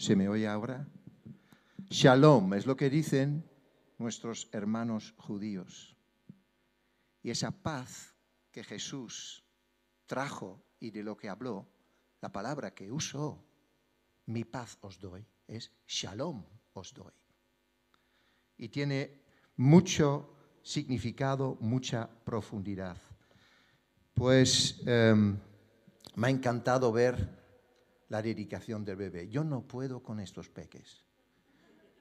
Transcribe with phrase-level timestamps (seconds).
[0.00, 0.88] ¿Se me oye ahora?
[1.90, 3.44] Shalom es lo que dicen
[3.98, 5.94] nuestros hermanos judíos.
[7.22, 8.16] Y esa paz
[8.50, 9.44] que Jesús
[10.06, 11.68] trajo y de lo que habló,
[12.22, 13.44] la palabra que usó,
[14.24, 17.12] mi paz os doy, es shalom os doy.
[18.56, 19.20] Y tiene
[19.58, 22.96] mucho significado, mucha profundidad.
[24.14, 25.38] Pues em,
[26.16, 27.39] me ha encantado ver
[28.10, 29.28] la dedicación del bebé.
[29.28, 31.04] Yo no puedo con estos peques.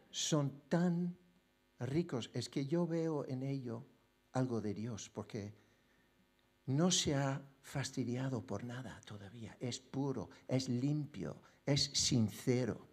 [0.09, 1.15] Son tan
[1.79, 2.31] ricos.
[2.33, 3.85] Es que yo veo en ello
[4.33, 5.53] algo de Dios, porque
[6.65, 9.55] no se ha fastidiado por nada todavía.
[9.59, 12.87] Es puro, es limpio, es sincero.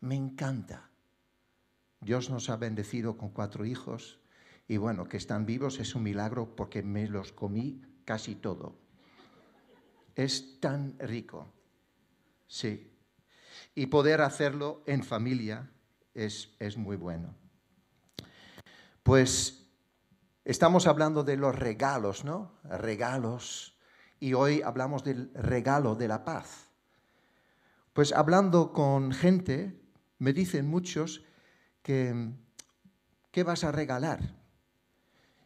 [0.00, 0.90] Me encanta.
[2.00, 4.18] Dios nos ha bendecido con cuatro hijos
[4.66, 8.78] y bueno, que están vivos es un milagro porque me los comí casi todo.
[10.14, 11.52] Es tan rico.
[12.46, 12.90] Sí.
[13.74, 15.70] Y poder hacerlo en familia
[16.14, 17.34] es, es muy bueno.
[19.02, 19.66] Pues
[20.44, 22.52] estamos hablando de los regalos, ¿no?
[22.64, 23.78] Regalos.
[24.20, 26.70] Y hoy hablamos del regalo de la paz.
[27.92, 29.80] Pues hablando con gente,
[30.18, 31.24] me dicen muchos
[31.82, 32.32] que,
[33.30, 34.20] ¿qué vas a regalar?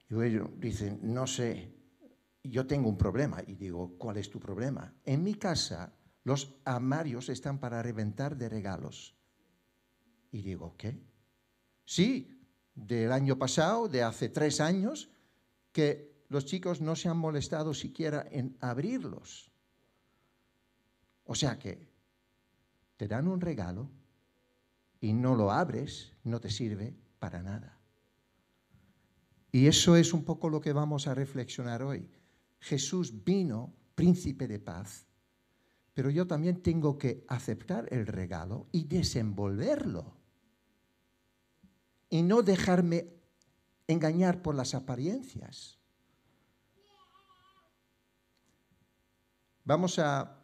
[0.09, 1.75] Y ellos dicen, no sé,
[2.43, 3.43] yo tengo un problema.
[3.47, 4.95] Y digo, ¿cuál es tu problema?
[5.05, 5.93] En mi casa
[6.29, 9.17] los armarios están para reventar de regalos.
[10.31, 11.03] Y digo, ¿qué?
[11.87, 15.11] Sí, del año pasado, de hace tres años,
[15.73, 19.51] que los chicos no se han molestado siquiera en abrirlos.
[21.25, 21.91] O sea que
[22.99, 23.91] te dan un regalo
[25.01, 27.81] y no lo abres, no te sirve para nada.
[29.51, 32.11] Y eso es un poco lo que vamos a reflexionar hoy.
[32.61, 35.08] Jesús vino príncipe de paz
[35.99, 40.15] pero yo también tengo que aceptar el regalo y desenvolverlo.
[42.09, 43.09] Y no dejarme
[43.89, 45.77] engañar por las apariencias.
[49.65, 50.39] Vamos a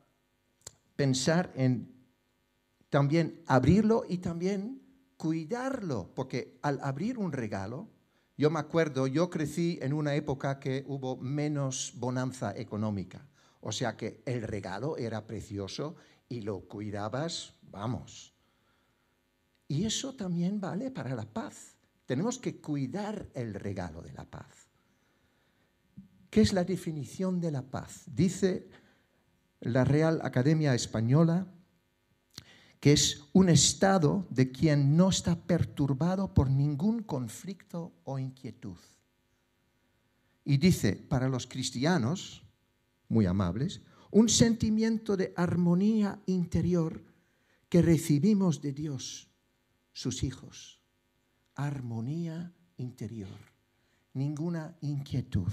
[0.96, 2.04] pensar en
[2.88, 4.82] también abrirlo y también
[5.16, 7.88] cuidarlo, porque al abrir un regalo,
[8.36, 13.24] yo me acuerdo, yo crecí en una época que hubo menos bonanza económica.
[13.66, 15.96] O sea que el regalo era precioso
[16.28, 18.34] y lo cuidabas, vamos.
[19.66, 21.74] Y eso también vale para la paz.
[22.04, 24.68] Tenemos que cuidar el regalo de la paz.
[26.28, 28.02] ¿Qué es la definición de la paz?
[28.06, 28.68] Dice
[29.60, 31.46] la Real Academia Española
[32.80, 38.76] que es un estado de quien no está perturbado por ningún conflicto o inquietud.
[40.44, 42.43] Y dice, para los cristianos,
[43.08, 47.04] muy amables, un sentimiento de armonía interior
[47.68, 49.28] que recibimos de Dios,
[49.92, 50.80] sus hijos.
[51.56, 53.38] Armonía interior,
[54.12, 55.52] ninguna inquietud.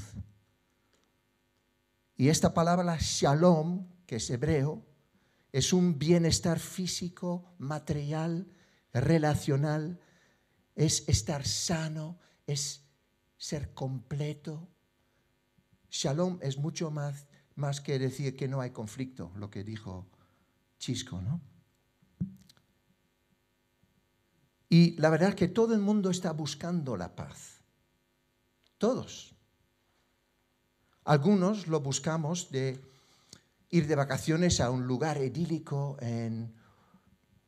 [2.16, 4.85] Y esta palabra shalom, que es hebreo,
[5.51, 8.47] es un bienestar físico, material,
[8.94, 10.00] relacional,
[10.75, 12.83] es estar sano, es
[13.38, 14.69] ser completo.
[15.89, 20.07] Shalom es mucho más más que decir que no hay conflicto, lo que dijo
[20.79, 21.41] Chisco, ¿no?
[24.69, 27.62] Y la verdad es que todo el mundo está buscando la paz.
[28.78, 29.35] Todos.
[31.03, 32.81] Algunos lo buscamos de
[33.69, 36.53] ir de vacaciones a un lugar idílico en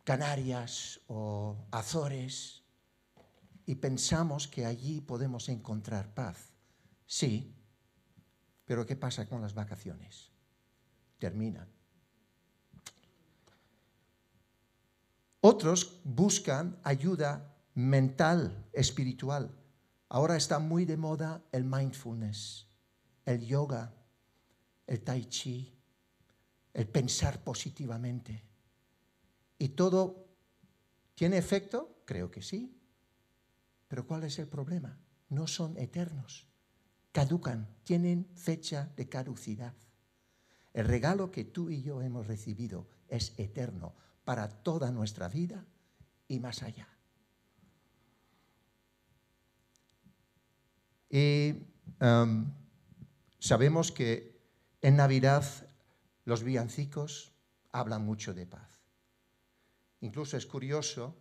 [0.03, 2.63] Canarias o Azores
[3.65, 6.51] y pensamos que allí podemos encontrar paz.
[7.05, 7.55] Sí,
[8.66, 10.31] pero ¿qué pasa con las vacaciones?
[11.19, 11.68] Terminan.
[15.41, 19.51] Otros buscan ayuda mental, espiritual.
[20.07, 22.68] Ahora está muy de moda el mindfulness,
[23.25, 23.94] el yoga,
[24.88, 25.78] el tai chi,
[26.74, 28.44] el pensar positivamente.
[29.57, 30.27] ¿Y todo
[31.16, 32.04] tiene efecto?
[32.06, 32.80] Creo que sí.
[33.88, 34.98] Pero ¿cuál es el problema?
[35.30, 36.52] No son eternos
[37.13, 39.74] caducan, tienen fecha de caducidad.
[40.74, 43.94] El regalo que tú y yo hemos recibido es eterno
[44.25, 45.63] para toda nuestra vida
[46.27, 46.89] y más allá.
[51.10, 51.54] Y
[52.01, 52.51] um,
[53.39, 54.42] sabemos que
[54.81, 55.45] en Navidad
[56.25, 57.31] los villancicos
[57.71, 58.81] hablan mucho de paz.
[60.01, 61.16] Incluso es curioso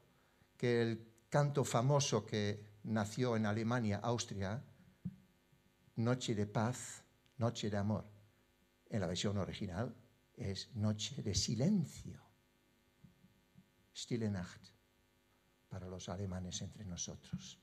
[0.56, 4.62] que el canto famoso que nació en Alemania, Austria,
[5.96, 7.04] noche de paz,
[7.38, 8.04] noche de amor.
[8.88, 9.94] En la versión original
[10.36, 12.20] es noche de silencio.
[13.94, 14.68] Stille Nacht
[15.68, 17.58] para los alemanes entre nosotros.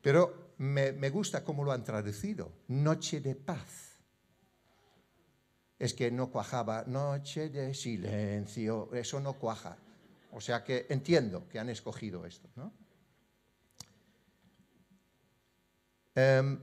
[0.00, 3.98] Pero me, me gusta cómo lo han traducido, noche de paz.
[5.78, 9.76] Es que no cuajaba, noche de silencio, eso no cuaja.
[10.32, 12.72] O sea que entiendo que han escogido esto, ¿no?
[16.18, 16.58] Em,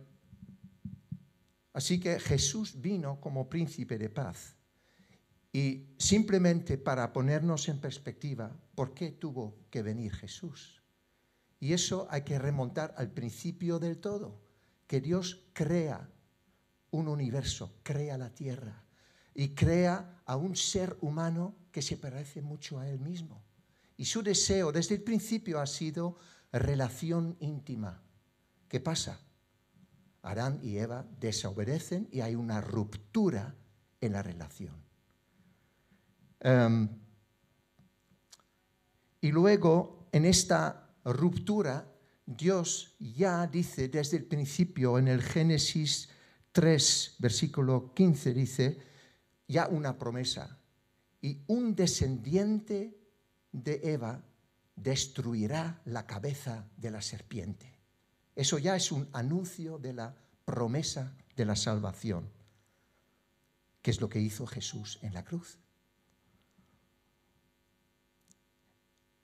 [1.72, 4.58] así que Jesús vino como príncipe de paz.
[5.54, 10.84] Y simplemente para ponernos en perspectiva, ¿por qué tuvo que venir Jesús?
[11.62, 14.44] Y eso hay que remontar al principio del todo,
[14.88, 16.10] que Dios crea
[16.92, 18.84] un universo, crea la tierra
[19.34, 23.42] y crea a un ser humano que se parece mucho a él mismo.
[23.96, 26.18] Y su deseo desde el principio ha sido
[26.52, 28.04] relación íntima.
[28.68, 29.25] ¿Qué pasa?
[30.26, 33.56] Adán y Eva desobedecen y hay una ruptura
[34.02, 34.76] en la relación.
[36.40, 36.90] Em,
[39.22, 41.92] y luego, en esta ruptura,
[42.26, 46.10] Dios ya dice desde el principio, en el Génesis
[46.52, 48.80] 3, versículo 15, dice,
[49.48, 50.58] ya una promesa.
[51.22, 52.98] Y un descendiente
[53.52, 54.24] de Eva
[54.76, 57.75] destruirá la cabeza de la serpiente.
[58.36, 62.30] Eso ya es un anuncio de la promesa de la salvación,
[63.82, 65.58] que es lo que hizo Jesús en la cruz.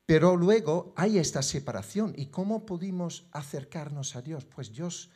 [0.05, 2.13] Pero luego hay esta separación.
[2.17, 4.43] ¿Y cómo pudimos acercarnos a Dios?
[4.43, 5.09] Pues Dios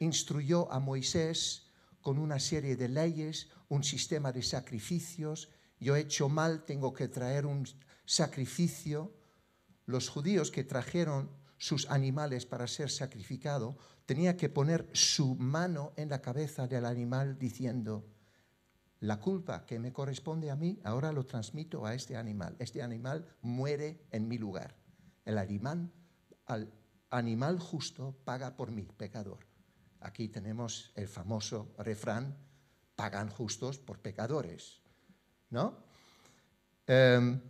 [0.00, 1.70] instruyó a Moisés
[2.02, 5.48] con una serie de leyes, un sistema de sacrificios.
[5.80, 7.66] Yo he hecho mal, tengo que traer un
[8.04, 9.14] sacrificio.
[9.86, 16.08] Los judíos que trajeron sus animales para ser sacrificado, tenía que poner su mano en
[16.08, 18.04] la cabeza del animal diciendo,
[19.00, 22.56] la culpa que me corresponde a mí, ahora lo transmito a este animal.
[22.58, 24.76] Este animal muere en mi lugar.
[25.24, 25.92] El animal,
[26.46, 26.72] al
[27.10, 29.46] animal justo paga por mí, pecador.
[30.00, 32.36] Aquí tenemos el famoso refrán,
[32.96, 34.80] pagan justos por pecadores.
[35.50, 35.76] ¿No?
[36.86, 37.40] Em,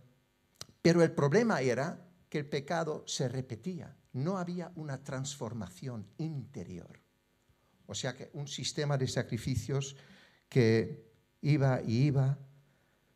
[0.81, 2.04] pero el problema era
[2.35, 6.99] que el pecado se repetía no había una transformación interior.
[7.85, 9.95] O sea que un sistema de sacrificios
[10.49, 12.37] que iba y iba,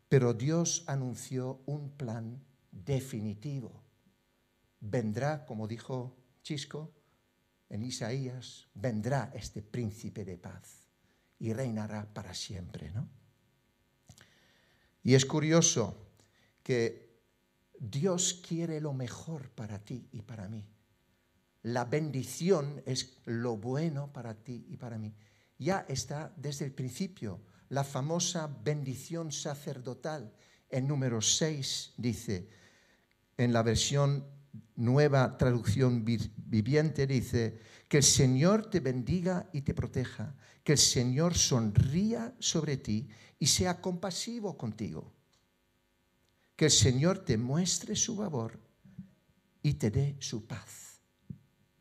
[0.08, 3.84] pero Dios anunció un plan definitivo.
[4.80, 6.94] Vendrá, como dijo Chisco
[7.68, 10.88] en Isaías, vendrá este príncipe de paz
[11.40, 13.10] y reinará para siempre, ¿no?
[15.04, 16.08] Y es curioso
[16.64, 17.09] que
[17.80, 20.66] Dios quiere lo mejor para ti y para mí
[21.64, 25.14] la bendición es lo bueno para ti y para mí.
[25.58, 27.42] Ya está desde el principio.
[27.70, 30.34] La famosa bendición sacerdotal
[30.70, 32.48] en número 6 dice,
[33.38, 34.26] en la versión
[34.76, 41.36] nueva traducción viviente dice, que el Señor te bendiga y te proteja, que el Señor
[41.36, 45.12] sonría sobre ti y sea compasivo contigo,
[46.60, 48.60] que el Señor te muestre su favor
[49.64, 51.00] y te dé su paz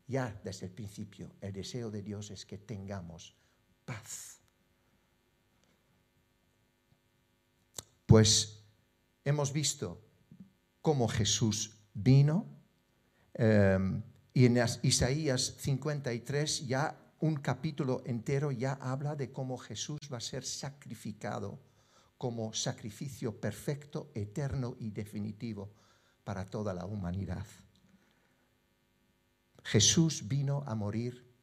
[0.07, 3.35] ya desde el principio, el deseo de Dios es que tengamos
[3.83, 4.39] paz.
[8.05, 8.63] Pues
[9.25, 10.01] hemos visto
[10.81, 12.47] cómo Jesús vino
[13.33, 14.01] em,
[14.33, 20.21] y en Isaías 53 ya un capítulo entero ya habla de cómo Jesús va a
[20.21, 21.59] ser sacrificado
[22.19, 25.71] como sacrificio perfecto, eterno y definitivo
[26.25, 27.45] para toda la humanidad.
[29.63, 31.33] Jesús vino a morir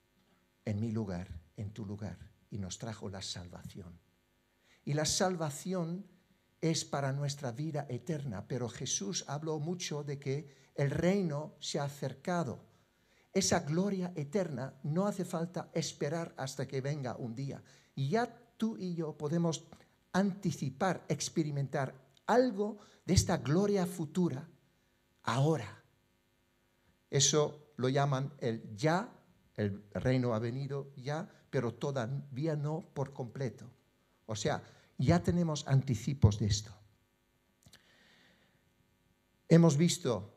[0.67, 2.19] en mi lugar, en tu lugar,
[2.51, 3.99] y nos trajo la salvación.
[4.85, 6.07] Y la salvación
[6.61, 11.85] es para nuestra vida eterna, pero Jesús habló mucho de que el reino se ha
[11.85, 12.61] acercado.
[13.33, 17.63] Esa gloria eterna no hace falta esperar hasta que venga un día.
[17.97, 18.27] Ya
[18.59, 19.65] tú y yo podemos
[20.17, 21.95] anticipar, experimentar
[22.27, 24.49] algo de esta gloria futura
[25.23, 25.85] ahora.
[27.11, 29.13] Eso lo llaman el ya,
[29.57, 33.71] el reino ha venido ya, pero todavía no por completo.
[34.25, 34.63] O sea,
[34.99, 36.73] ya tenemos anticipos de esto.
[39.49, 40.35] Hemos visto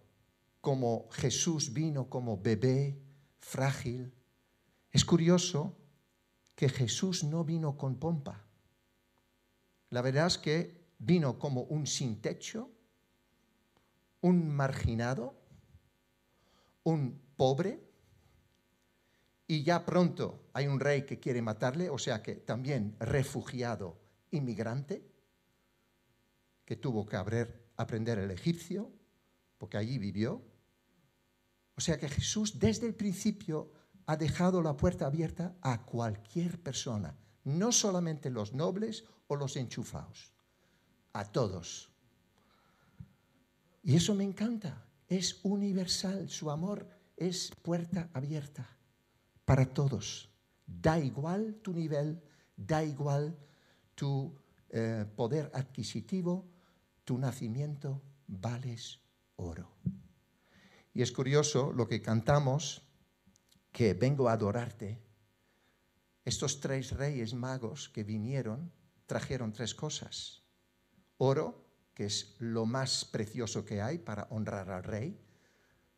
[0.62, 3.02] cómo Jesús vino como bebé
[3.40, 4.14] frágil.
[4.92, 5.78] Es curioso
[6.56, 8.49] que Jesús no vino con pompa.
[9.90, 12.72] La verdad es que vino como un sin techo,
[14.22, 15.36] un marginado,
[16.84, 17.90] un pobre
[19.48, 24.00] y ya pronto hay un rey que quiere matarle, o sea que también refugiado,
[24.32, 25.06] inmigrante.
[26.66, 27.18] que tuvo que
[27.78, 28.92] aprender el egipcio,
[29.58, 30.44] porque allí vivió.
[31.76, 33.72] O sea que Jesús desde el principio
[34.06, 40.34] ha dejado la puerta abierta a cualquier persona, no solamente los nobles o los enchufados,
[41.14, 41.90] a todos.
[43.84, 48.68] Y eso me encanta, es universal, su amor es puerta abierta
[49.46, 50.30] para todos.
[50.66, 52.22] Da igual tu nivel,
[52.58, 53.38] da igual
[53.96, 54.36] tu
[54.70, 56.46] eh, poder adquisitivo,
[57.06, 59.00] tu nacimiento, vales
[59.36, 59.72] oro.
[60.94, 62.82] Y es curioso lo que cantamos,
[63.72, 65.00] que vengo a adorarte.
[66.26, 68.72] Estos tres reyes magos que vinieron
[69.10, 70.44] trajeron tres cosas.
[71.18, 75.20] Oro, que es lo más precioso que hay para honrar al rey.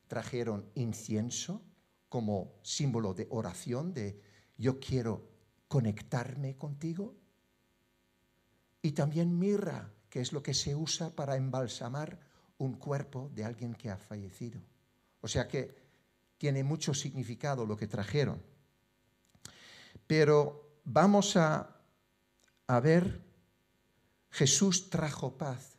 [0.08, 1.62] Trajeron incienso
[2.08, 4.22] como símbolo de oración, de
[4.58, 5.30] yo quiero
[5.68, 7.18] conectarme contigo.
[8.82, 12.18] Y también mirra, que es lo que se usa para embalsamar
[12.60, 14.62] un cuerpo de alguien que ha fallecido.
[15.20, 15.75] O sea que
[16.38, 18.41] tiene mucho significado lo que trajeron.
[20.08, 21.81] Pero vamos a,
[22.72, 23.22] a ver,
[24.30, 25.78] Jesús trajo paz.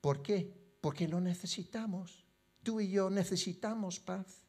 [0.00, 0.50] ¿Por qué?
[0.80, 2.24] Porque lo necesitamos.
[2.62, 4.42] Tú y yo necesitamos paz.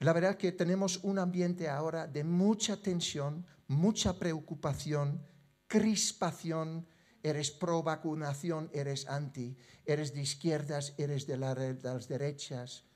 [0.00, 5.24] La verdad que tenemos un ambiente ahora de mucha tensión, mucha preocupación,
[5.68, 6.88] crispación.
[7.22, 12.86] Eres pro vacunación, eres anti, eres de izquierdas, eres de las derechas.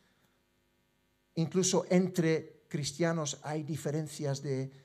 [1.37, 4.84] Incluso entre cristianos hay diferencias de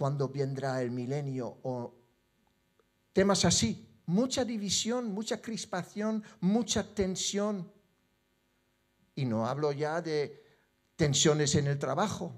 [0.00, 1.94] cuándo vendrá el milenio o
[3.12, 3.86] temas así.
[4.06, 7.70] Mucha división, mucha crispación, mucha tensión.
[9.14, 10.42] Y no hablo ya de
[10.96, 12.34] tensiones en el trabajo,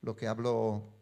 [0.00, 0.94] lo que habló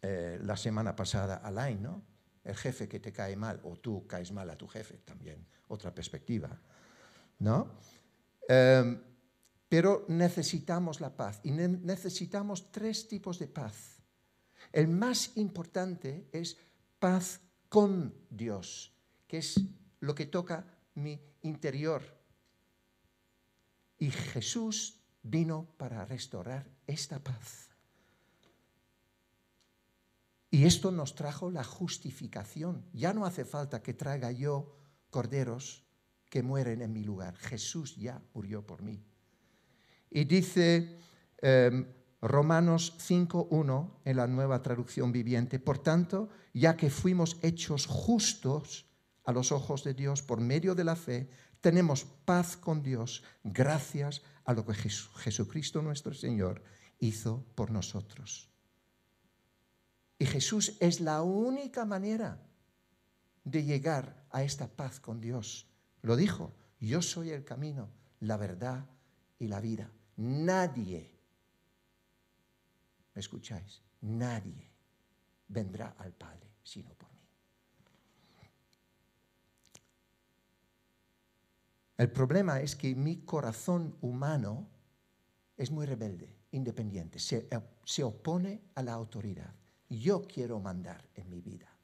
[0.00, 2.02] eh, la semana pasada Alain, ¿no?
[2.42, 5.94] El jefe que te cae mal o tú caes mal a tu jefe, también otra
[5.94, 6.58] perspectiva,
[7.40, 7.72] ¿no?
[8.48, 8.98] Em,
[9.68, 13.97] pero necesitamos la paz y necesitamos tres tipos de paz.
[14.72, 16.56] El más importante es
[16.98, 18.92] paz con Dios,
[19.26, 19.60] que es
[20.00, 22.02] lo que toca mi interior.
[23.98, 27.68] Y Jesús vino para restaurar esta paz.
[30.50, 32.84] Y esto nos trajo la justificación.
[32.92, 34.76] Ya no hace falta que traiga yo
[35.10, 35.84] corderos
[36.30, 37.36] que mueren en mi lugar.
[37.36, 39.04] Jesús ya murió por mí.
[40.10, 40.98] Y dice
[41.38, 41.86] em,
[42.20, 48.86] Romanos 5.1 en la nueva traducción viviente, por tanto, ya que fuimos hechos justos
[49.24, 54.22] a los ojos de Dios por medio de la fe, tenemos paz con Dios gracias
[54.44, 56.62] a lo que Jesucristo nuestro Señor
[56.98, 58.50] hizo por nosotros.
[60.18, 62.42] Y Jesús es la única manera
[63.44, 65.68] de llegar a esta paz con Dios.
[66.02, 68.86] Lo dijo, yo soy el camino, la verdad
[69.38, 69.90] y la vida.
[70.16, 71.17] Nadie,
[73.18, 73.82] ¿me escucháis?
[74.02, 74.70] Nadie
[75.48, 77.18] vendrá al Padre sino por mí.
[81.96, 84.68] El problema es que mi corazón humano
[85.56, 87.48] es muy rebelde, independiente, se,
[87.84, 89.52] se, opone a la autoridad.
[89.88, 91.76] Yo quiero mandar en mi vida.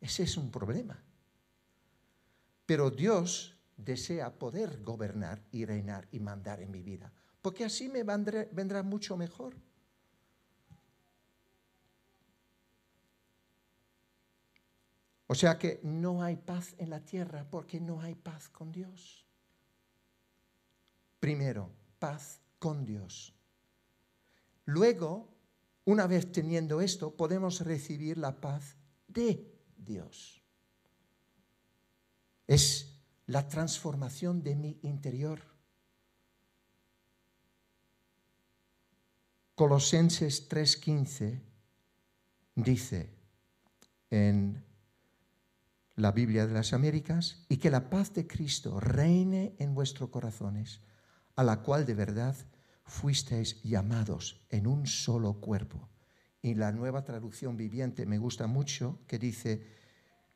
[0.00, 1.00] Ese es un problema.
[2.66, 8.02] Pero Dios desea poder gobernar y reinar y mandar en mi vida, porque así me
[8.02, 9.54] vendrá mucho mejor.
[15.28, 19.26] O sea que no hay paz en la tierra porque no hay paz con Dios.
[21.20, 23.34] Primero, paz con Dios.
[24.64, 25.28] Luego,
[25.84, 30.42] una vez teniendo esto, podemos recibir la paz de Dios.
[32.46, 35.42] Es la transformación de mi interior.
[39.54, 41.42] Colosenses 3:15
[42.54, 43.10] dice
[44.08, 44.67] en
[45.98, 50.80] la Biblia de las Américas, y que la paz de Cristo reine en vuestros corazones,
[51.34, 52.36] a la cual de verdad
[52.84, 55.88] fuisteis llamados en un solo cuerpo.
[56.40, 59.66] Y la nueva traducción viviente me gusta mucho, que dice,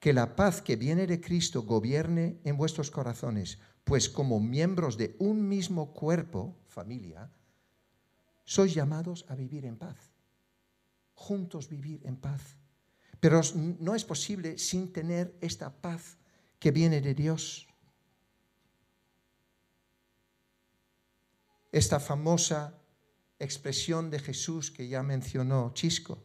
[0.00, 5.14] que la paz que viene de Cristo gobierne en vuestros corazones, pues como miembros de
[5.20, 7.30] un mismo cuerpo, familia,
[8.44, 10.10] sois llamados a vivir en paz,
[11.14, 12.58] juntos vivir en paz.
[13.22, 16.16] Pero no es posible sin tener esta paz
[16.58, 17.68] que viene de Dios.
[21.70, 22.82] Esta famosa
[23.38, 26.18] expresión de Jesús que ya mencionó Chisco.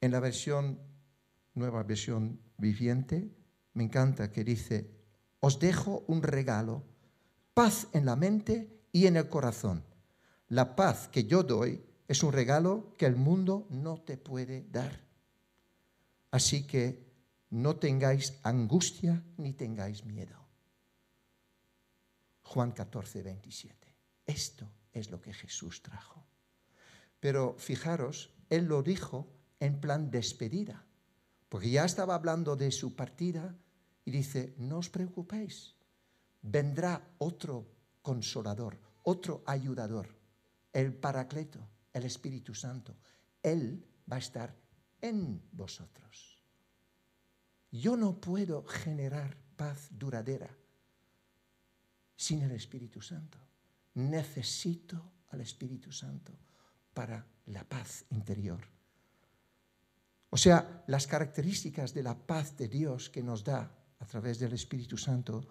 [0.00, 0.80] en la versión,
[1.54, 3.30] nueva versión viviente,
[3.72, 4.90] me encanta que dice,
[5.38, 6.82] os dejo un regalo,
[7.54, 9.84] paz en la mente y en el corazón.
[10.48, 15.00] La paz que yo doy es un regalo que el mundo no te puede dar.
[16.30, 17.04] Así que
[17.50, 20.44] no tengáis angustia ni tengáis miedo.
[22.42, 23.96] Juan 14, 27.
[24.26, 26.26] Esto es lo que Jesús trajo.
[27.20, 29.28] Pero fijaros, Él lo dijo
[29.60, 30.84] en plan despedida,
[31.48, 33.56] porque ya estaba hablando de su partida
[34.04, 35.74] y dice, no os preocupéis,
[36.42, 37.66] vendrá otro
[38.02, 40.08] consolador, otro ayudador,
[40.72, 42.94] el Paracleto, el Espíritu Santo.
[43.42, 44.54] Él va a estar
[45.00, 46.38] en vosotros.
[47.70, 50.50] Yo no puedo generar paz duradera
[52.16, 53.38] sin el Espíritu Santo.
[53.94, 56.32] Necesito al Espíritu Santo
[56.92, 58.60] para la paz interior.
[60.30, 63.70] O sea, las características de la paz de Dios que nos da
[64.00, 65.46] a través del Espíritu Santo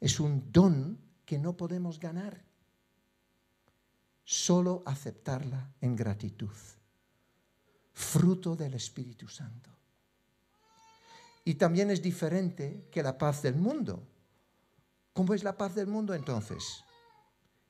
[0.00, 2.44] es un don que no podemos ganar,
[4.28, 6.52] solo aceptarla en gratitud,
[7.94, 9.70] fruto del Espíritu Santo.
[11.46, 14.06] Y también es diferente que la paz del mundo.
[15.14, 16.84] ¿Cómo es la paz del mundo entonces?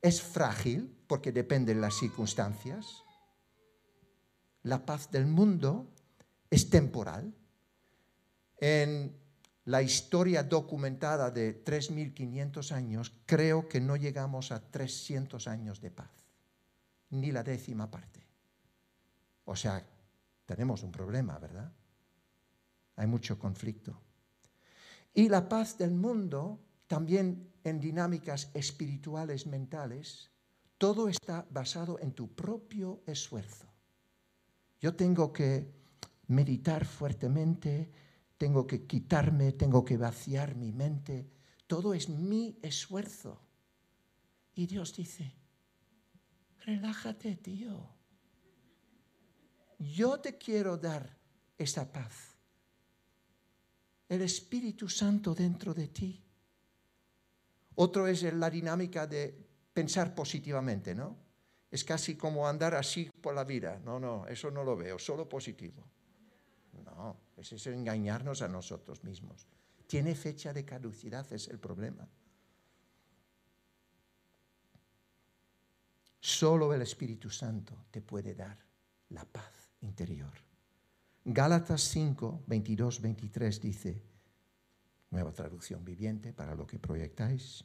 [0.03, 3.05] Es frágil porque depende de las circunstancias.
[4.65, 5.87] La paz del mundo
[6.51, 7.33] es temporal.
[8.59, 9.17] En
[9.65, 16.28] la historia documentada de 3.500 años, creo que no llegamos a 300 años de paz,
[17.11, 18.27] ni la décima parte.
[19.45, 19.85] O sea,
[20.47, 21.73] tenemos un problema, ¿verdad?
[22.97, 24.01] Hay mucho conflicto.
[25.15, 30.31] Y la paz del mundo también en dinámicas espirituales mentales,
[30.79, 33.67] todo está basado en tu propio esfuerzo.
[34.81, 35.71] Yo tengo que
[36.29, 37.91] meditar fuertemente,
[38.39, 41.29] tengo que quitarme, tengo que vaciar mi mente.
[41.67, 43.41] Todo es mi esfuerzo.
[44.55, 45.35] Y Dios dice,
[46.69, 47.89] relájate, tío.
[49.79, 51.19] Yo te quiero dar
[51.57, 52.37] esa paz.
[54.09, 56.29] El Espíritu Santo dentro de ti
[57.81, 59.33] otro es la dinámica de
[59.73, 61.17] pensar positivamente, ¿no?
[61.71, 63.81] Es casi como andar así por la vida.
[63.85, 65.85] No, no, eso no lo veo, solo positivo.
[66.85, 69.47] No, es eso engañarnos a nosotros mismos.
[69.87, 72.09] Tiene fecha de caducidad, es el problema.
[76.21, 78.59] Solo el Espíritu Santo te puede dar
[79.11, 80.33] la paz interior.
[81.25, 84.03] Gálatas 5, 22, 23 dice,
[85.11, 87.65] nueva traducción viviente para lo que proyectáis.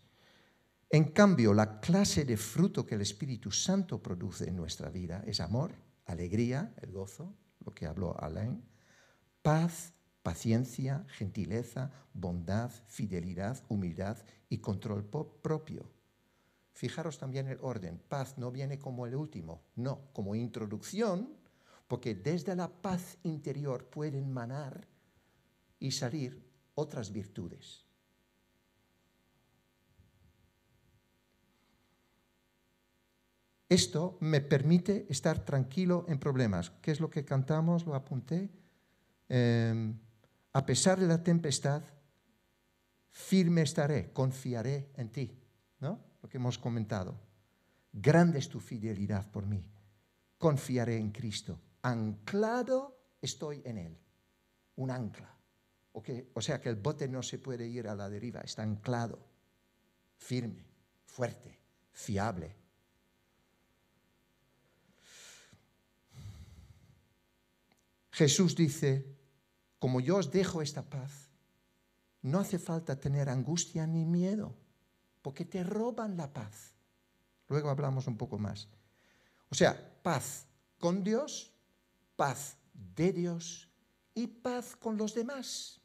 [0.90, 5.40] En cambio, la clase de fruto que el Espíritu Santo produce en nuestra vida es
[5.40, 5.72] amor,
[6.06, 7.34] alegría, el gozo,
[7.66, 8.64] lo que habló Alain,
[9.42, 14.18] paz, paciencia, gentileza, bondad, fidelidad, humildad
[14.50, 15.90] y control propio.
[16.74, 18.00] Fijaros también el orden.
[18.10, 21.30] Paz no viene como el último, no, como introducción,
[21.88, 24.88] porque desde la paz interior pueden manar
[25.80, 27.86] y salir otras virtudes.
[33.70, 36.72] Esto me permite estar tranquilo en problemas.
[36.82, 37.86] ¿Qué es lo que cantamos?
[37.86, 38.52] Lo apunté.
[39.30, 39.98] Em,
[40.54, 41.84] a pesar de la tempestad,
[43.10, 45.40] firme estaré, confiaré en ti.
[45.80, 46.13] ¿No?
[46.24, 47.20] Lo que hemos comentado.
[47.92, 49.70] Grande es tu fidelidad por mí.
[50.40, 51.60] Confiaré en Cristo.
[51.84, 53.98] Anclado estoy en Él.
[54.78, 55.34] Un ancla.
[55.92, 59.20] O, sea que el bote no se puede ir a la deriva, está anclado,
[60.18, 60.66] firme,
[61.06, 61.60] fuerte,
[61.92, 62.56] fiable.
[68.10, 69.06] Jesús dice,
[69.78, 71.30] como yo os dejo esta paz,
[72.24, 74.56] no hace falta tener angustia ni miedo,
[75.24, 76.76] porque te roban la paz.
[77.48, 78.68] Luego hablamos un poco más.
[79.50, 80.46] O sea, paz
[80.78, 81.52] con Dios,
[82.16, 82.58] paz
[82.96, 83.72] de Dios
[84.14, 85.82] y paz con los demás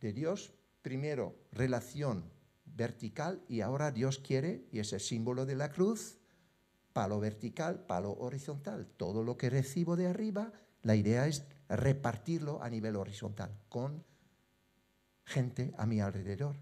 [0.00, 2.30] de Dios, primero relación
[2.64, 6.18] vertical y ahora Dios quiere, y es el símbolo de la cruz,
[6.92, 8.86] palo vertical, palo horizontal.
[8.96, 14.04] Todo lo que recibo de arriba, la idea es repartirlo a nivel horizontal con
[15.26, 16.56] gente a mi alrededor.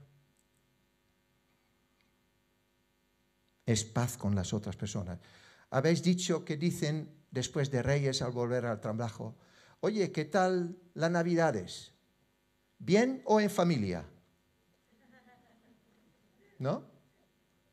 [3.64, 5.20] Es paz con las otras personas.
[5.70, 9.36] Habéis dicho que dicen después de Reyes al volver al trabajo,
[9.80, 11.92] oye, ¿qué tal las Navidades?
[12.78, 14.04] ¿Bien o en familia?
[16.58, 16.82] ¿No?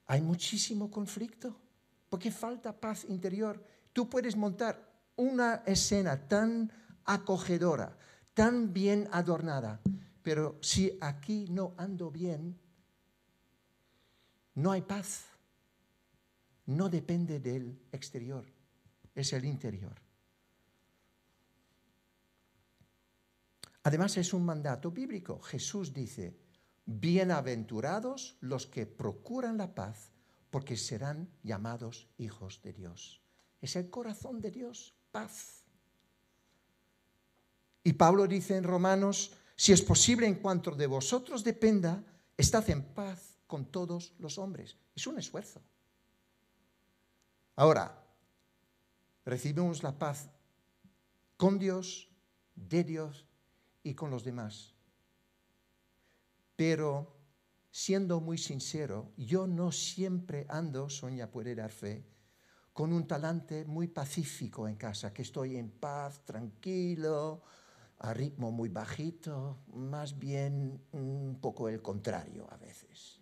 [0.06, 1.60] Hay muchísimo conflicto
[2.10, 3.60] porque falta paz interior
[3.94, 6.72] Tú puedes montar una escena tan
[7.06, 7.98] acogedora,
[8.34, 9.82] tan bien adornada,
[10.24, 12.60] pero si aquí no ando bien,
[14.56, 15.26] no hay paz.
[16.66, 18.46] No depende del exterior,
[19.16, 20.00] es el interior.
[23.84, 25.42] Además es un mandato bíblico.
[25.42, 26.38] Jesús dice,
[26.86, 30.12] bienaventurados los que procuran la paz,
[30.52, 33.22] porque serán llamados hijos de Dios.
[33.60, 35.64] Es el corazón de Dios, paz.
[37.84, 42.04] Y Pablo dice en Romanos, si es posible en cuanto de vosotros dependa,
[42.36, 44.76] estad en paz con todos los hombres.
[44.96, 45.62] Es un esfuerzo.
[47.56, 48.04] Ahora,
[49.24, 50.32] recibimos la paz
[51.38, 52.10] con Dios,
[52.56, 53.28] de Dios
[53.84, 54.74] y con los demás.
[56.56, 57.16] Pero,
[57.70, 62.04] siendo muy sincero, yo no siempre ando, Sonia puede dar fe,
[62.74, 67.44] con un talante muy pacífico en casa, que estoy en paz, tranquilo,
[68.02, 73.20] a ritmo muy bajito, más bien un poco el contrario a veces.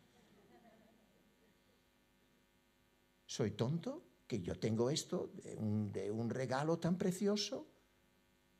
[3.25, 4.03] ¿Soy tonto?
[4.25, 7.67] ¿Que yo tengo esto de un, de un regalo tan precioso?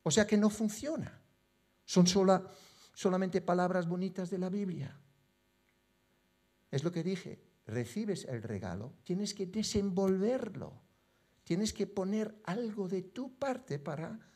[0.02, 1.22] O sea que no funciona.
[1.86, 2.06] Son
[2.94, 5.00] solamente palabras bonitas de la Biblia.
[6.70, 10.82] Es lo que dije, recibes el regalo, tienes que desenvolverlo,
[11.44, 14.30] tienes que poner algo de tu parte para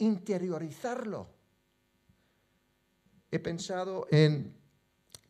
[0.00, 1.28] interiorizarlo.
[3.30, 4.56] He pensado en,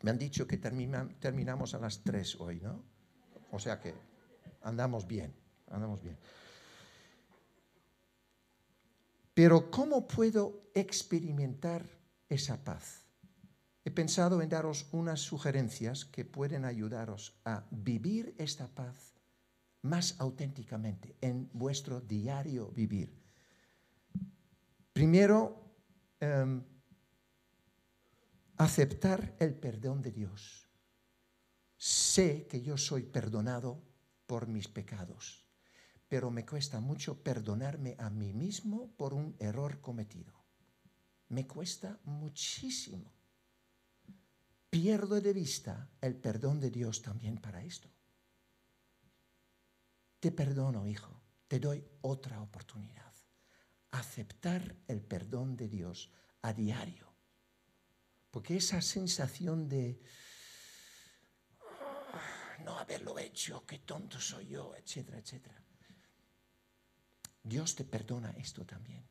[0.01, 2.83] me han dicho que terminamos a las tres hoy, ¿no?
[3.51, 3.93] O sea que
[4.63, 5.33] andamos bien,
[5.69, 6.17] andamos bien.
[9.33, 11.85] Pero ¿cómo puedo experimentar
[12.27, 13.05] esa paz?
[13.83, 19.15] He pensado en daros unas sugerencias que pueden ayudaros a vivir esta paz
[19.81, 23.20] más auténticamente en vuestro diario vivir.
[25.01, 25.73] Primero,
[26.19, 26.61] em,
[28.57, 30.69] aceptar el perdón de Dios.
[31.75, 33.81] Sé que yo soy perdonado
[34.27, 35.41] por mis pecados
[36.11, 40.33] pero me cuesta mucho perdonarme a mí mismo por un error cometido.
[41.29, 43.13] Me cuesta muchísimo.
[44.69, 47.89] Pierdo de vista el perdón de Dios también para esto.
[50.19, 53.10] Te perdono, hijo, te doy otra oportunidad.
[53.91, 57.11] Aceptar el perdón de Dios a diario.
[58.31, 60.01] Porque esa sensación de
[61.59, 65.61] ah, no haberlo hecho, qué tonto soy yo, etcétera, etcétera
[67.43, 69.03] Dios te perdona esto también.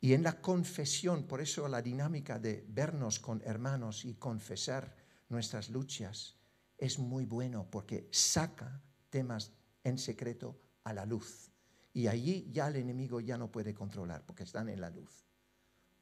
[0.00, 4.94] Y en la confesión, por eso la dinámica de vernos con hermanos y confesar
[5.28, 6.36] nuestras luchas
[6.76, 9.52] es muy bueno porque saca temas
[9.86, 11.52] en secreto a la luz.
[11.92, 15.24] Y allí ya el enemigo ya no puede controlar porque están en la luz.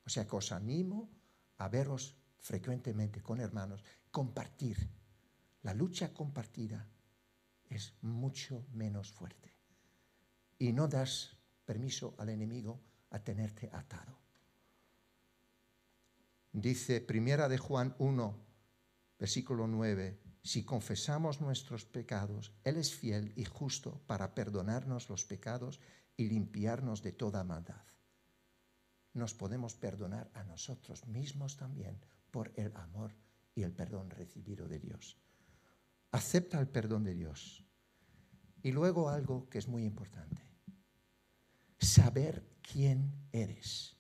[0.07, 1.11] O sea que os animo
[1.59, 4.89] a veros frecuentemente con hermanos, compartir.
[5.63, 6.89] La lucha compartida
[7.69, 9.53] es mucho menos fuerte.
[10.59, 14.19] Y no das permiso al enemigo a tenerte atado.
[16.53, 18.35] Dice Primera de Juan 1,
[19.19, 25.81] versículo 9, si confesamos nuestros pecados, Él es fiel y justo para perdonarnos los pecados
[26.19, 27.83] y limpiarnos de toda maldad.
[29.15, 31.99] Nos podemos perdonar a nosotros mismos también
[32.31, 33.15] por el amor
[33.55, 35.17] y el perdón recibido de Dios.
[36.13, 37.65] Acepta el perdón de Dios.
[38.63, 40.43] Y luego algo que es muy importante.
[41.79, 43.97] Saber quién eres.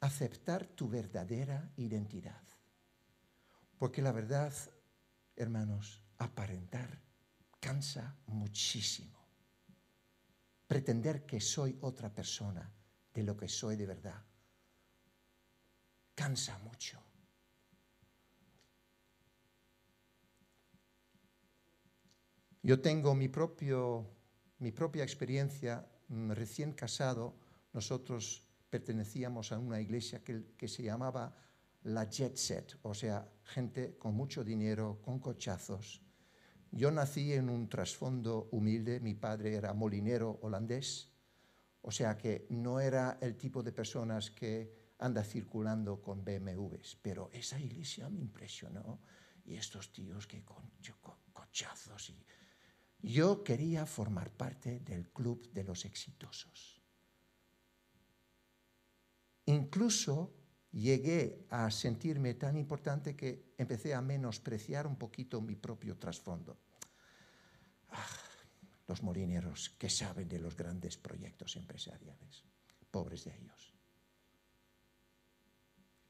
[0.00, 2.42] Aceptar tu verdadera identidad.
[3.78, 4.52] Porque la verdad,
[5.36, 7.00] hermanos, aparentar
[7.60, 9.16] cansa muchísimo.
[10.66, 12.72] Pretender que soy otra persona
[13.14, 14.24] de lo que soy de verdad
[16.16, 17.00] cansa mucho.
[22.62, 24.10] Yo tengo mi, propio,
[24.58, 27.36] mi propia experiencia mm, recién casado.
[27.72, 31.36] Nosotros pertenecíamos a una iglesia que, que se llamaba
[31.86, 36.02] la jet set, o sea, gente con mucho dinero, con cochazos.
[36.72, 41.08] Yo nací en un trasfondo humilde, mi padre era molinero holandés,
[41.82, 47.30] o sea que no era el tipo de personas que anda circulando con BMWs, pero
[47.32, 49.00] esa iglesia me impresionó
[49.44, 50.68] y estos tíos que con,
[51.32, 52.10] cochazos
[53.00, 56.82] y yo quería formar parte del club de los exitosos.
[59.44, 60.34] Incluso
[60.76, 66.58] llegué a sentirme tan importante que empecé a menospreciar un poquito mi propio trasfondo.
[67.90, 68.06] Ah,
[68.86, 72.44] los molineros que saben de los grandes proyectos empresariales,
[72.90, 73.74] pobres de ellos.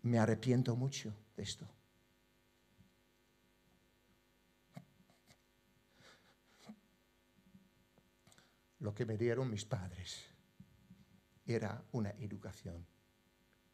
[0.03, 1.69] Me arrepiento mucho de esto.
[8.81, 10.25] Lo que me dieron mis padres
[11.47, 12.87] era una educación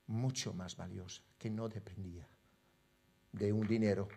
[0.07, 2.29] mucho más valiosa, que no dependía
[3.33, 4.09] de un dinero.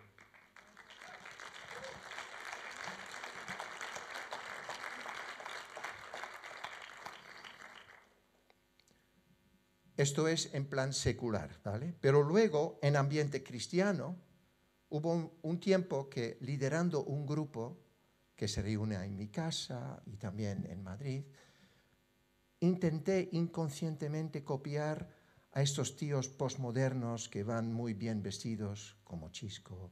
[9.96, 11.94] Esto es en plan secular, ¿vale?
[12.00, 14.16] Pero luego, en ambiente cristiano,
[14.90, 17.82] hubo un, tiempo que liderando un grupo
[18.34, 21.24] que se reúne en mi casa y también en Madrid,
[22.60, 25.08] intenté inconscientemente copiar
[25.56, 29.90] a estos tíos posmodernos que van muy bien vestidos, como Chisco,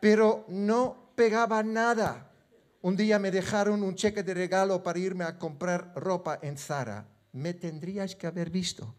[0.00, 2.32] pero no pegaba nada.
[2.82, 7.06] Un día me dejaron un cheque de regalo para irme a comprar ropa en Zara.
[7.30, 8.92] Me tendríais que haber visto.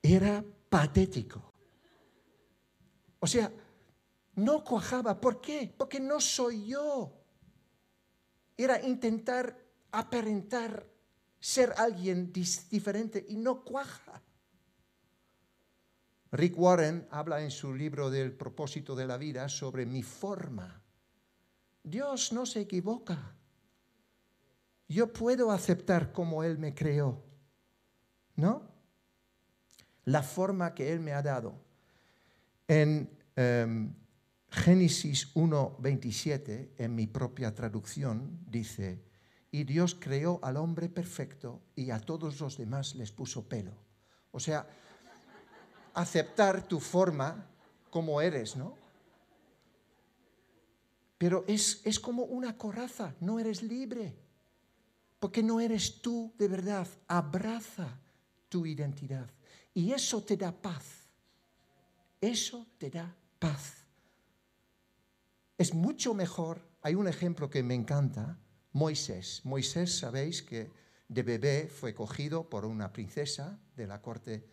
[0.00, 1.42] Era patético.
[3.18, 3.50] O sea,
[4.36, 5.20] no cuajaba.
[5.20, 5.74] ¿Por qué?
[5.76, 7.24] Porque no soy yo
[8.56, 9.56] era intentar
[9.98, 10.86] aparentar
[11.38, 14.22] ser alguien diferente y no cuaja.
[16.32, 20.82] Rick Warren habla en su libro del propósito de la vida sobre mi forma.
[21.82, 23.36] Dios no se equivoca.
[24.88, 27.22] Yo puedo aceptar como Él me creó,
[28.36, 28.68] ¿no?
[30.04, 31.54] La forma que Él me ha dado.
[32.66, 33.94] En em,
[34.50, 39.13] Génesis 1.27, en mi propia traducción, dice,
[39.54, 43.70] y Dios creó al hombre perfecto y a todos los demás les puso pelo.
[44.32, 44.66] O sea,
[45.94, 47.46] aceptar tu forma
[47.88, 48.74] como eres, ¿no?
[51.18, 54.16] Pero es, es como una coraza, no eres libre,
[55.20, 56.88] porque no eres tú de verdad.
[57.06, 57.96] Abraza
[58.48, 59.30] tu identidad
[59.72, 61.06] y eso te da paz.
[62.20, 63.84] Eso te da paz.
[65.56, 68.40] Es mucho mejor, hay un ejemplo que me encanta,
[68.74, 69.40] Moisés.
[69.44, 70.70] Moisés, sabéis que
[71.08, 74.44] de bebé fue cogido por una princesa de la corte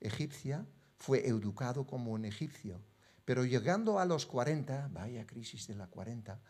[0.00, 2.82] egipcia, fue educado como un egipcio,
[3.24, 6.40] pero llegando a los 40, vaya crisis de la 40,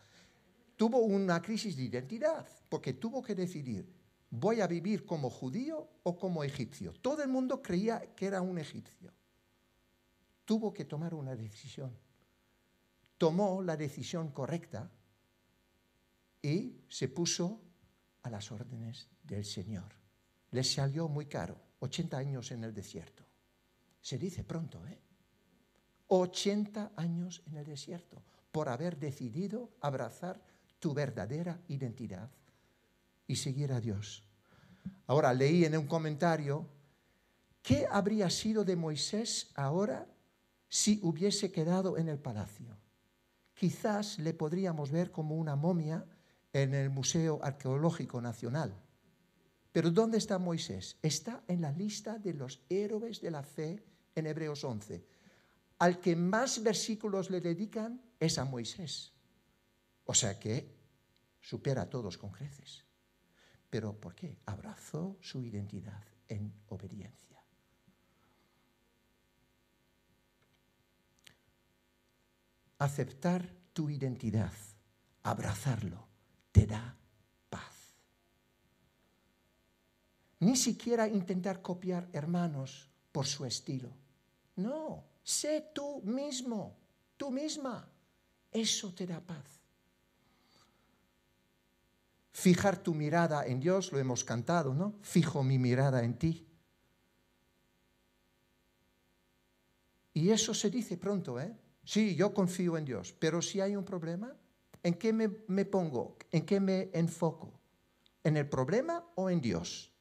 [0.75, 3.87] tuvo una crisis de identidad, porque tuvo que decidir,
[4.31, 6.93] ¿voy a vivir como judío o como egipcio?
[6.93, 9.13] Todo el mundo creía que era un egipcio.
[10.45, 11.95] Tuvo que tomar una decisión
[13.19, 14.89] tomó la decisión correcta
[16.41, 17.61] y se puso
[18.23, 19.93] a las órdenes del Señor.
[20.51, 23.23] Le salió muy caro, 80 años en el desierto.
[24.01, 24.99] Se dice pronto, ¿eh?
[26.07, 30.41] 80 años en el desierto por haber decidido abrazar
[30.79, 32.31] tu verdadera identidad
[33.27, 34.23] y seguir a Dios.
[35.05, 36.67] Ahora leí en un comentario,
[37.61, 40.07] ¿qué habría sido de Moisés ahora
[40.67, 42.79] si hubiese quedado en el palacio?
[43.59, 46.05] quizás le podríamos ver como una momia
[46.53, 48.73] en el Museo Arqueológico Nacional.
[49.71, 50.97] Pero ¿dónde está Moisés?
[51.01, 53.83] Está en la lista de los héroes de la fe
[54.15, 55.05] en Hebreos 11.
[55.79, 59.13] Al que más versículos le dedican es a Moisés.
[60.05, 60.75] O sea que
[61.39, 62.83] supera a todos con creces.
[63.69, 64.39] ¿Pero por qué?
[64.45, 67.29] Abrazó su identidad en obediencia.
[72.79, 74.53] aceptar tu identidad,
[75.23, 76.07] abrazarlo,
[76.59, 76.95] te da
[77.49, 77.95] paz.
[80.39, 83.89] Ni siquiera intentar copiar hermanos por su estilo.
[84.57, 86.75] No, sé tú mismo,
[87.15, 87.87] tú misma.
[88.51, 89.45] Eso te da paz.
[92.33, 94.95] Fijar tu mirada en Dios, lo hemos cantado, ¿no?
[95.01, 96.45] Fijo mi mirada en ti.
[100.13, 101.55] Y eso se dice pronto, ¿eh?
[101.85, 104.35] Sí, yo confío en Dios, pero si hay un problema,
[104.83, 106.17] ¿en qué me, pongo?
[106.31, 107.59] ¿En qué me enfoco?
[108.23, 109.91] ¿En el problema o en Dios?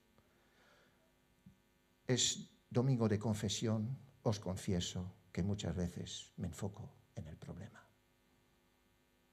[2.06, 7.86] Es domingo de confesión, os confieso que muchas veces me enfoco en el problema.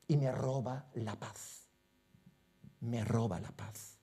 [0.07, 1.67] Y me roba la paz.
[2.81, 3.97] Me roba la paz.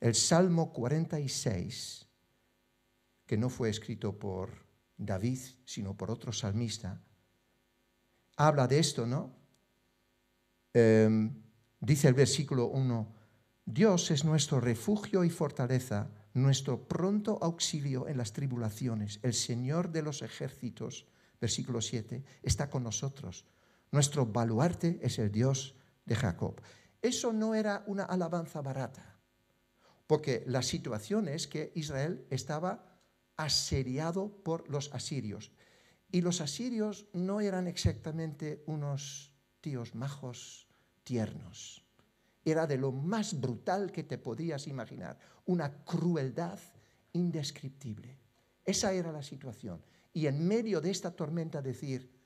[0.00, 2.06] El Salmo 46,
[3.26, 7.02] que no fue escrito por David, sino por otro salmista,
[8.36, 9.34] habla de esto, ¿no?
[10.72, 11.42] Em,
[11.80, 13.14] dice el versículo 1,
[13.64, 19.20] Dios es nuestro refugio y fortaleza, nuestro pronto auxilio en las tribulaciones.
[19.22, 21.06] El Señor de los ejércitos,
[21.40, 23.46] versículo 7, está con nosotros.
[23.92, 26.60] Nuestro baluarte es el Dios de Jacob.
[27.00, 29.20] Eso no era una alabanza barata,
[30.06, 33.00] porque la situación es que Israel estaba
[33.36, 35.52] asediado por los asirios.
[36.14, 40.68] Y los asirios no eran exactamente unos tíos majos,
[41.02, 41.84] tiernos.
[42.44, 46.60] Era de lo más brutal que te podías imaginar, una crueldad
[47.14, 48.16] indescriptible.
[48.64, 49.82] Esa era la situación.
[50.12, 52.16] Y en medio de esta tormenta decir,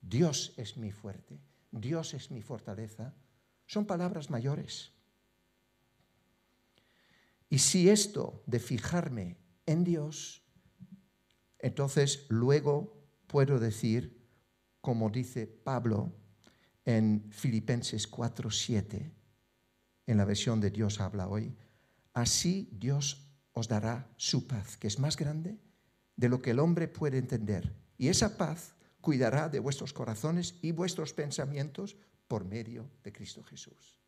[0.00, 1.40] Dios es mi fuerte,
[1.72, 3.16] Dios es mi fortaleza,
[3.66, 4.92] son palabras mayores.
[7.50, 10.44] Y si esto de fijarme en Dios,
[11.58, 12.97] entonces luego
[13.28, 14.26] puedo decir,
[14.80, 16.12] como dice Pablo
[16.84, 19.12] en Filipenses 4:7,
[20.06, 21.54] en la versión de Dios habla hoy,
[22.14, 25.58] así Dios os dará su paz, que es más grande
[26.16, 27.76] de lo que el hombre puede entender.
[27.98, 33.98] Y esa paz cuidará de vuestros corazones y vuestros pensamientos por medio de Cristo Jesús.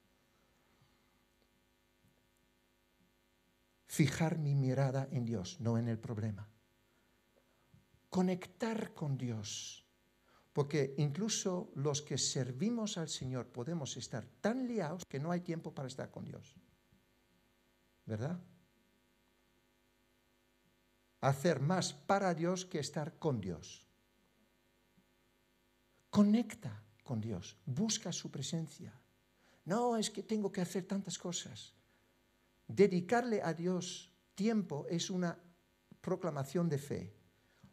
[3.87, 6.48] Fijar mi mirada en Dios, no en el problema.
[8.11, 9.87] Conectar con Dios.
[10.53, 15.73] Porque incluso los que servimos al Señor podemos estar tan liados que no hay tiempo
[15.73, 16.57] para estar con Dios.
[18.05, 18.38] ¿Verdad?
[21.20, 23.87] Hacer más para Dios que estar con Dios.
[26.11, 28.92] Conecta con Dios, busca su presencia.
[29.64, 31.75] No, es que tengo que hacer tantas cosas.
[32.66, 35.38] Dedicarle a Dios tiempo es una
[36.01, 37.19] proclamación de fe.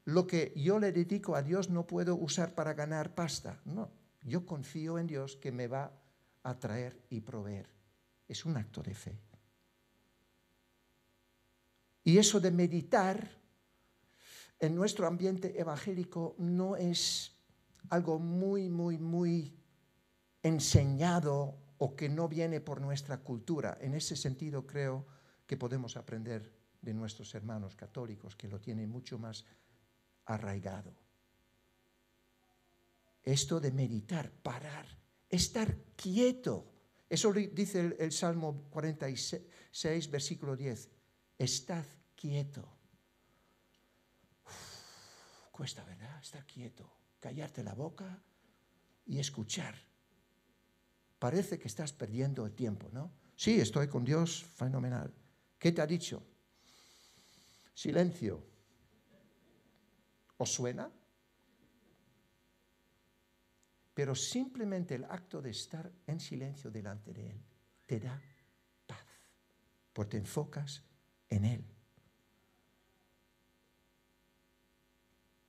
[0.08, 3.60] Lo que yo le dedico a Dios no puedo usar para ganar pasta.
[3.66, 3.92] No,
[4.24, 5.92] yo confío en Dios que me va
[6.44, 7.68] a traer y proveer.
[8.26, 9.20] Es un acto de fe.
[12.06, 13.30] Y eso de meditar
[14.60, 17.34] en nuestro ambiente evangélico no es
[17.90, 19.60] algo muy, muy, muy
[20.42, 23.78] enseñado o que no viene por nuestra cultura.
[23.82, 25.06] En ese sentido creo
[25.46, 26.50] que podemos aprender
[26.82, 29.44] de nuestros hermanos católicos que lo tienen mucho más
[30.28, 30.94] arraigado.
[33.24, 34.86] Esto de meditar, parar,
[35.28, 36.72] estar quieto.
[37.10, 40.90] Eso dice el, Salmo 46, versículo 10.
[41.38, 41.86] Estad
[42.16, 42.78] quieto.
[45.52, 46.22] cuesta, ¿verdad?
[46.22, 48.24] Estar quieto callarte la boca
[49.06, 49.76] y escuchar.
[51.20, 53.12] Parece que estás perdiendo el tiempo, ¿no?
[53.36, 55.14] Sí, estoy con Dios, fenomenal.
[55.58, 56.24] ¿Qué te ha dicho?
[57.74, 58.44] Silencio.
[60.38, 60.92] ¿Os suena?
[63.94, 67.44] Pero simplemente el acto de estar en silencio delante de Él
[67.88, 68.22] te da
[68.86, 69.06] paz,
[69.92, 70.84] porque te enfocas
[71.30, 71.66] en Él.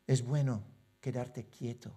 [0.07, 0.65] Es bueno
[1.03, 1.93] quedarte quieto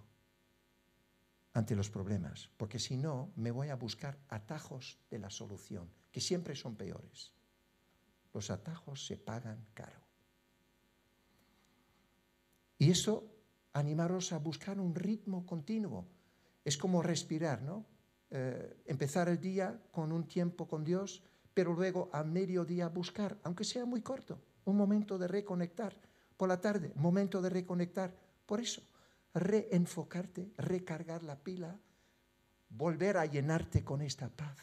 [1.54, 6.20] ante los problemas, porque si no, me voy a buscar atajos de la solución, que
[6.20, 7.32] siempre son peores.
[8.34, 10.01] Los atajos se pagan caro.
[12.82, 13.30] Y eso,
[13.74, 16.08] animaros a buscar un ritmo continuo.
[16.64, 17.86] Es como respirar, ¿no?
[18.28, 21.22] Eh, empezar el día con un tiempo con Dios,
[21.54, 25.96] pero luego a mediodía buscar, aunque sea muy corto, un momento de reconectar.
[26.36, 28.16] Por la tarde, momento de reconectar.
[28.46, 28.82] Por eso,
[29.32, 31.78] reenfocarte, recargar la pila,
[32.68, 34.58] volver a llenarte con esta paz.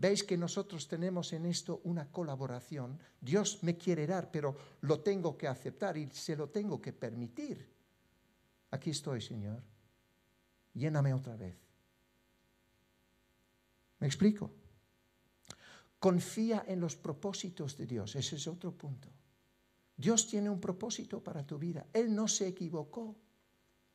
[0.00, 2.98] Veis que nosotros tenemos en esto una colaboración.
[3.20, 7.68] Dios me quiere dar, pero lo tengo que aceptar y se lo tengo que permitir.
[8.70, 9.62] Aquí estoy, Señor.
[10.72, 11.54] Lléname otra vez.
[13.98, 14.50] ¿Me explico?
[15.98, 18.16] Confía en los propósitos de Dios.
[18.16, 19.10] Ese es otro punto.
[19.94, 21.86] Dios tiene un propósito para tu vida.
[21.92, 23.16] Él no se equivocó.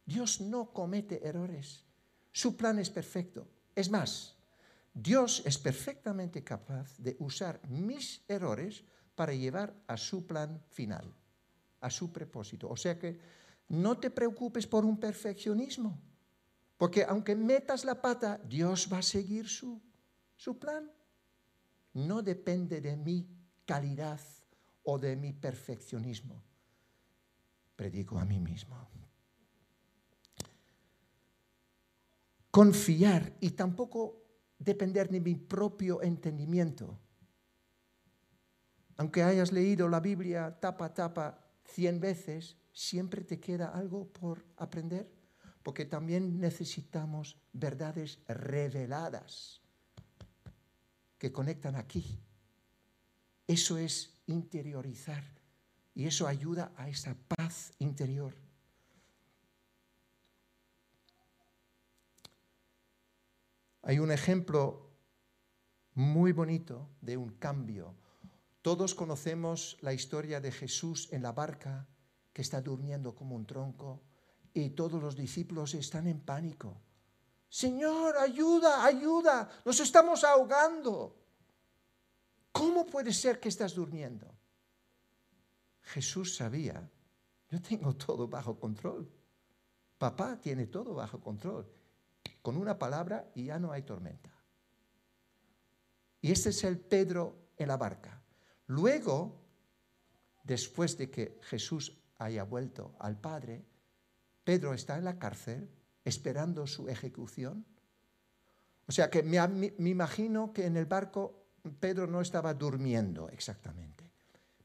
[0.06, 1.84] Dios no comete errores.
[2.32, 3.48] Su plan es perfecto.
[3.74, 4.35] Es más,
[4.96, 11.14] Dios es perfectamente capaz de usar mis errores para llevar a su plan final,
[11.82, 12.70] a su propósito.
[12.70, 13.20] O sea que
[13.68, 16.02] no te preocupes por un perfeccionismo,
[16.78, 19.82] porque aunque metas la pata, Dios va a seguir su,
[20.38, 20.90] su plan.
[21.94, 23.28] No depende de mi
[23.66, 24.22] calidad
[24.84, 26.42] o de mi perfeccionismo.
[27.76, 28.88] Predico a mí mismo.
[32.56, 34.25] confiar y tampoco
[34.58, 37.00] depender de mi propio entendimiento.
[38.98, 45.12] Aunque hayas leído la Biblia tapa tapa cien veces, siempre te queda algo por aprender,
[45.64, 49.62] porque también necesitamos verdades reveladas,
[51.18, 52.20] que conectan aquí.
[53.48, 55.24] Eso es interiorizar
[55.94, 58.45] y eso ayuda a esa paz interior.
[63.88, 64.90] Hay un ejemplo
[65.94, 67.94] muy bonito de un cambio.
[68.64, 71.88] Todos conocemos la historia de Jesús en la barca
[72.34, 74.02] que está durmiendo como un tronco
[74.56, 76.82] y todos los discípulos están en pánico.
[77.48, 81.16] Señor, ayuda, ayuda, nos estamos ahogando.
[82.52, 84.34] ¿Cómo puede ser que estás durmiendo?
[85.84, 86.90] Jesús sabía,
[87.52, 89.08] yo tengo todo bajo control.
[90.00, 91.72] Papá tiene todo bajo control.
[92.46, 94.30] Con una palabra y ya no hay tormenta.
[96.22, 98.22] Y este es el Pedro en la barca.
[98.68, 99.42] Luego,
[100.44, 103.66] después de que Jesús haya vuelto al Padre,
[104.44, 105.72] Pedro está en la cárcel
[106.04, 107.66] esperando su ejecución.
[108.86, 111.48] O sea que me, me, imagino que en el barco
[111.80, 114.12] Pedro no estaba durmiendo exactamente.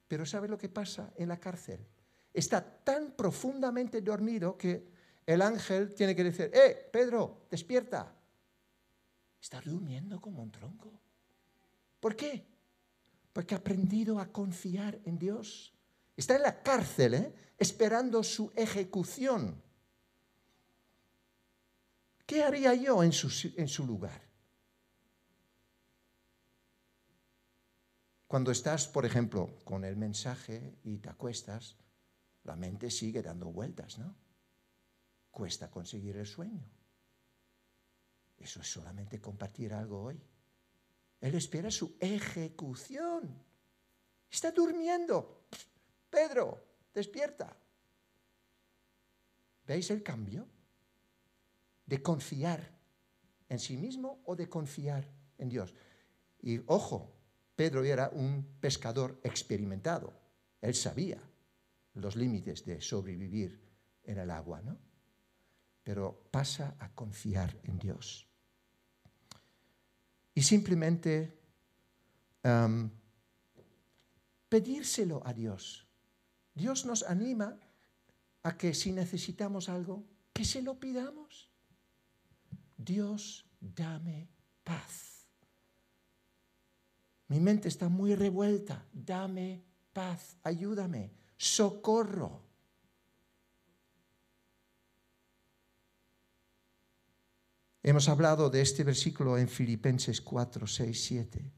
[0.07, 1.81] Pero ¿sabe lo que pasa en la cárcel?
[2.35, 5.00] Está tan profundamente dormido que
[5.31, 8.13] el ángel tiene que decir, ¡eh, Pedro, despierta!
[9.41, 10.91] Está durmiendo como un tronco.
[12.01, 12.45] ¿Por qué?
[13.33, 15.73] Porque ha aprendido a confiar en Dios.
[16.17, 17.35] Está en la cárcel, ¿eh?
[17.59, 19.63] esperando su ejecución.
[22.27, 24.21] ¿Qué haría yo en su, en su lugar?
[28.27, 31.77] Cuando estás, por ejemplo, con el mensaje y te acuestas,
[32.43, 34.17] la mente sigue dando vueltas, ¿no?
[35.31, 36.69] Cuesta conseguir el sueño.
[38.37, 40.21] Eso es solamente compartir algo hoy.
[41.21, 43.45] Él espera su ejecución.
[44.31, 45.45] Está durmiendo.
[46.09, 46.65] Pedro,
[46.95, 47.55] despierta.
[49.67, 50.49] ¿Veis el cambio?
[51.85, 52.79] De confiar
[53.49, 55.07] en sí mismo o de confiar
[55.37, 55.75] en Dios.
[56.41, 57.13] Y ojo,
[57.55, 60.15] Pedro era un pescador experimentado.
[60.63, 61.21] Él sabía
[61.95, 63.61] los límites de sobrevivir
[64.05, 64.79] en el agua, ¿no?
[65.91, 68.25] Pero pasa a confiar en Dios.
[70.37, 71.37] Y simplemente
[72.45, 72.89] um,
[74.49, 75.89] pedírselo a Dios.
[76.55, 77.59] Dios nos anima
[78.45, 81.51] a que si necesitamos algo, que se lo pidamos.
[82.77, 84.29] Dios, dame
[84.63, 85.27] paz.
[87.27, 88.87] Mi mente está muy revuelta.
[88.93, 92.50] Dame paz, ayúdame, socorro.
[97.83, 101.53] Hemos hablado de este versículo en Filipenses 4, 6, 7.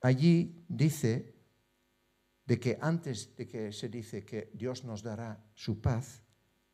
[0.00, 1.34] Allí dice
[2.44, 6.22] de que antes de que se dice que Dios nos dará su paz,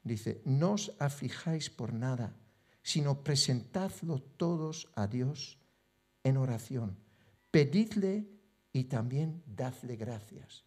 [0.03, 2.35] dice, no os aflijáis por nada,
[2.83, 5.59] sino presentadlo todos a Dios
[6.25, 6.97] en oración.
[7.51, 8.27] Pedidle
[8.73, 10.65] y también dadle gracias.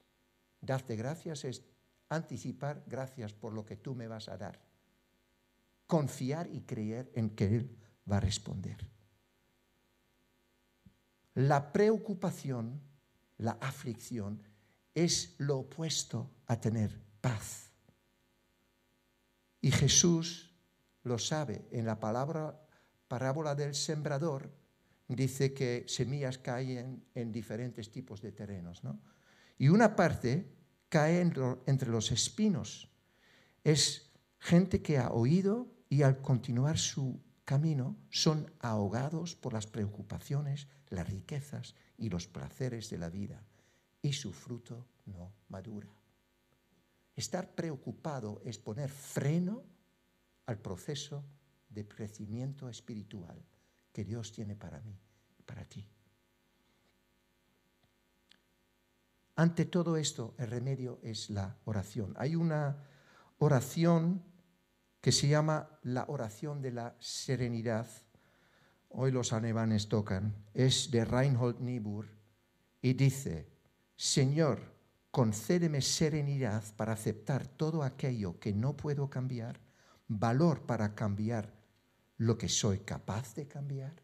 [0.61, 1.63] Dadle gracias es
[2.07, 4.72] anticipar gracias por lo que tú me vas a dar.
[5.93, 7.77] Confiar y creer en que Él
[8.11, 8.89] va a responder.
[11.35, 12.81] La preocupación,
[13.37, 14.41] la aflicción,
[14.95, 17.69] es lo opuesto a tener paz.
[19.61, 20.55] Y Jesús
[21.03, 22.59] lo sabe en la palabra
[23.07, 24.49] parábola del sembrador,
[25.07, 28.83] dice que semillas caen en diferentes tipos de terrenos.
[28.83, 28.99] ¿no?
[29.59, 30.55] Y una parte
[30.89, 32.89] cae entre los espinos.
[33.63, 40.67] Es gente que ha oído y al continuar su camino son ahogados por las preocupaciones,
[40.89, 43.43] las riquezas y los placeres de la vida
[44.01, 45.87] y su fruto no madura.
[47.15, 49.61] Estar preocupado es poner freno
[50.47, 51.23] al proceso
[51.69, 53.45] de crecimiento espiritual
[53.91, 54.97] que Dios tiene para mí,
[55.45, 55.87] para ti.
[59.35, 62.15] Ante todo esto, el remedio es la oración.
[62.17, 62.83] Hay una
[63.37, 64.32] oración
[65.03, 67.87] que se llama la oración de la serenidad.
[68.87, 70.33] Hoy los alemanes tocan.
[70.53, 72.07] Es de Reinhold Niebuhr
[72.81, 73.49] y dice,
[73.97, 74.61] Señor,
[75.11, 79.59] concédeme serenidad para aceptar todo aquello que no puedo cambiar,
[80.07, 81.53] valor para cambiar
[82.15, 84.01] lo que soy capaz de cambiar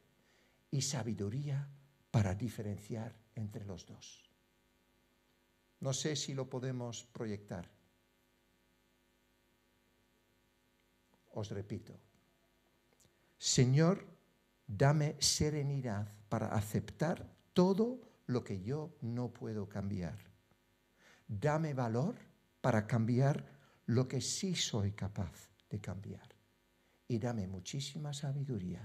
[0.70, 1.70] y sabiduría
[2.12, 4.30] para diferenciar entre los dos.
[5.80, 7.79] No sé si lo podemos proyectar.
[11.40, 11.96] Os repito,
[13.38, 14.04] Señor,
[14.68, 17.24] dame serenidad para aceptar
[17.54, 20.20] todo lo que yo no puedo cambiar.
[21.30, 22.16] Dame valor
[22.60, 23.46] para cambiar
[23.86, 26.28] lo que sí soy capaz de cambiar
[27.08, 28.84] y dame muchísima sabiduría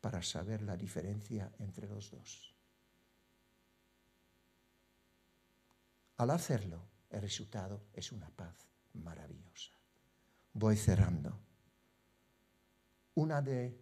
[0.00, 2.54] para saber la diferencia entre los dos.
[6.18, 6.80] Al hacerlo,
[7.10, 9.72] el resultado es una paz maravillosa.
[10.52, 11.47] Voy cerrando.
[13.18, 13.76] Una de,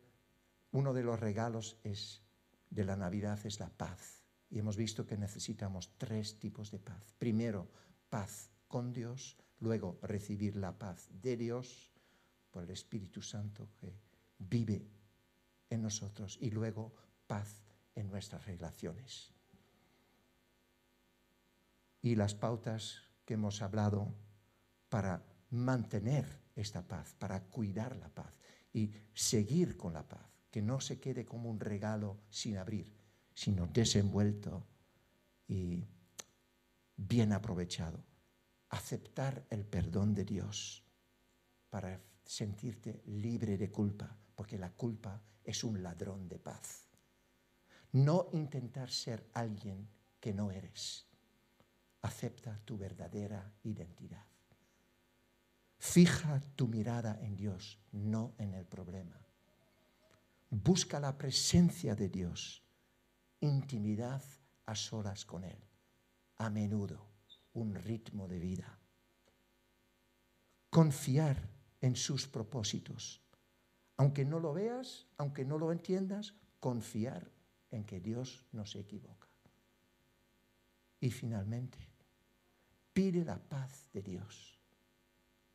[0.71, 2.23] uno de los regalos es,
[2.71, 4.25] de la Navidad es la paz.
[4.49, 7.13] Y hemos visto que necesitamos tres tipos de paz.
[7.19, 7.71] Primero,
[8.09, 11.93] paz con Dios, luego recibir la paz de Dios
[12.51, 14.01] por el Espíritu Santo que
[14.39, 14.89] vive
[15.69, 16.95] en nosotros y luego
[17.27, 17.63] paz
[17.95, 19.35] en nuestras relaciones.
[22.01, 24.15] Y las pautas que hemos hablado
[24.89, 26.25] para mantener
[26.55, 28.33] esta paz, para cuidar la paz
[28.77, 30.21] y seguir con la paz,
[30.51, 32.93] que no se quede como un regalo sin abrir,
[33.33, 34.67] sino desenvuelto
[35.49, 35.83] y
[36.95, 38.05] bien aprovechado.
[38.69, 40.85] Aceptar el perdón de Dios
[41.71, 46.91] para sentirte libre de culpa, porque la culpa es un ladrón de paz.
[47.93, 49.89] No intentar ser alguien
[50.21, 51.07] que no eres.
[52.03, 54.26] Acepta tu verdadera identidad.
[55.97, 59.19] Fija tu mirada en Dios, no en el problema.
[60.51, 62.63] Busca la presencia de Dios,
[63.41, 64.23] intimidad
[64.67, 65.57] a solas con Él,
[66.37, 67.01] a menudo
[67.55, 68.79] un ritmo de vida.
[70.69, 71.49] Confiar
[71.81, 73.23] en sus propósitos
[73.97, 77.31] aunque no lo veas, aunque no lo entiendas, confiar
[77.71, 79.29] en que Dios no se equivoca.
[81.01, 81.79] Y finalmente,
[82.93, 84.56] pide la paz de Dios.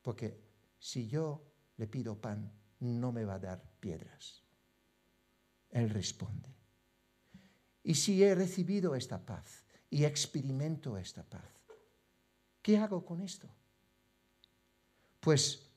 [0.01, 0.39] Porque
[0.79, 1.43] si yo
[1.77, 4.43] le pido pan, no me va a dar piedras.
[5.69, 6.49] Él responde.
[7.83, 11.49] Y si he recibido esta paz y experimento esta paz,
[12.61, 13.49] ¿qué hago con esto?
[15.19, 15.71] Pues,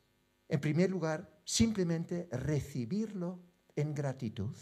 [0.49, 3.41] en primer lugar, simplemente recibirlo
[3.77, 4.57] en gratitud,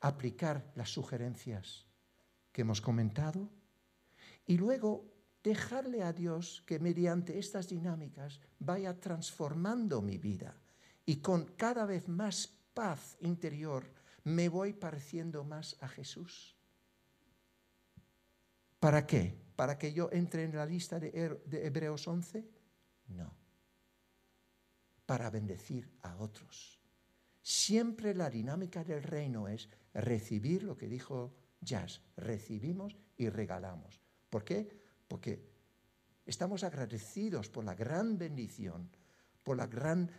[0.00, 1.86] aplicar las sugerencias
[2.52, 3.48] que hemos comentado
[4.46, 10.56] y luego dejarle a Dios que mediante estas dinámicas vaya transformando mi vida
[11.06, 13.84] y con cada vez más paz interior
[14.24, 16.56] me voy pareciendo más a Jesús.
[18.78, 19.36] ¿Para qué?
[19.56, 22.48] ¿Para que yo entre en la lista de, Hebreos 11?
[23.08, 23.48] No
[25.08, 26.78] para bendecir a otros.
[27.40, 34.02] Siempre la dinámica del reino es recibir lo que dijo Jazz, recibimos y regalamos.
[34.28, 34.68] ¿Por qué?
[35.08, 35.42] Porque
[36.26, 38.90] estamos agradecidos por la gran bendición,
[39.42, 40.10] por la gran,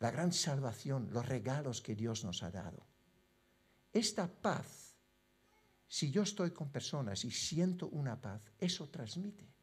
[0.00, 2.84] la gran salvación, los regalos que Dios nos ha dado.
[3.92, 4.96] Esta paz,
[5.86, 9.56] si yo estoy con personas y siento una paz, eso transmite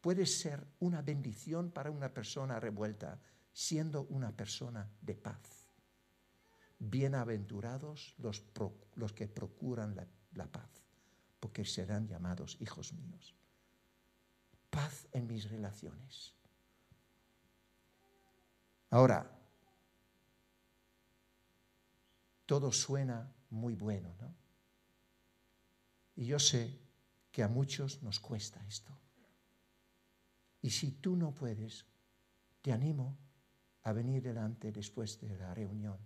[0.00, 3.20] puede ser una bendición para una persona revuelta
[3.52, 5.68] siendo una persona de paz.
[6.78, 8.44] Bienaventurados los,
[8.94, 10.70] los que procuran la, la paz,
[11.40, 13.34] porque serán llamados hijos míos.
[14.70, 16.34] Paz en mis relaciones.
[18.90, 19.30] Ahora,
[22.46, 24.34] todo suena muy bueno, ¿no?
[26.16, 26.80] Y yo sé
[27.30, 28.92] que a muchos nos cuesta esto.
[30.62, 31.86] Y si tú no puedes,
[32.62, 33.16] te animo
[33.84, 35.98] a venir delante después de la reunión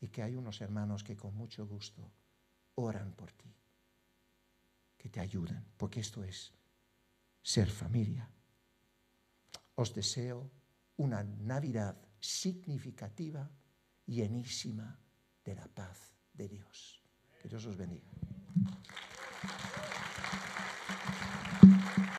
[0.00, 2.10] y que hay unos hermanos que con mucho gusto
[2.76, 3.54] oran por ti,
[5.04, 6.50] que te ayuden, porque esto es
[7.42, 8.26] ser familia.
[9.74, 10.50] Os deseo
[10.96, 13.50] una Navidad significativa,
[14.06, 14.98] llenísima
[15.44, 17.02] de la paz de Dios.
[17.42, 18.08] Que Dios os bendiga.